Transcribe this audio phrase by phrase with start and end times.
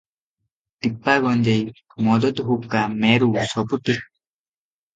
[0.85, 1.67] ଟିପା ଗଞ୍ଜେଇ–
[2.09, 4.05] ମଦତ ହୁକା– ମେରୁ, ସବୁ ଠିକ୍।